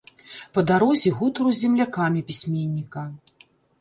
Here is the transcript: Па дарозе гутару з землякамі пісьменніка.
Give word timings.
Па 0.57 0.61
дарозе 0.69 1.11
гутару 1.19 1.53
з 1.57 1.61
землякамі 1.65 2.25
пісьменніка. 2.31 3.03